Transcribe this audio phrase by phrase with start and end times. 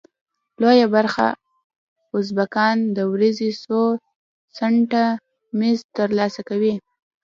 [0.61, 1.27] لویه برخه
[2.17, 3.81] ازبکان د ورځې څو
[4.57, 5.05] سنټه
[5.59, 6.73] مزد تر لاسه کوي.